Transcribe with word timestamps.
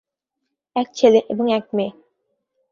এক 0.75 0.87
ছেলে 0.95 1.19
এবং 1.29 1.45
এক 1.53 1.65
মেয়ে। 1.73 1.91